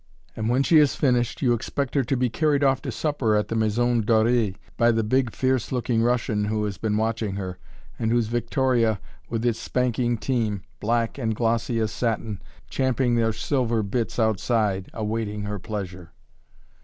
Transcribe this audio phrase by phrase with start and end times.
[0.35, 3.49] And when she has finished, you expect her to be carried off to supper at
[3.49, 7.59] the Maison Dorée by the big, fierce looking Russian who has been watching her,
[7.99, 13.83] and whose victoria, with its spanking team black and glossy as satin champing their silver
[13.83, 16.11] bits outside, awaiting her pleasure.